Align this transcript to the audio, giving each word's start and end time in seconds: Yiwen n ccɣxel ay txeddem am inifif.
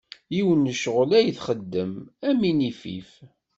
Yiwen 0.35 0.59
n 0.61 0.73
ccɣxel 0.75 1.11
ay 1.19 1.29
txeddem 1.37 1.91
am 2.29 2.39
inifif. 2.49 3.11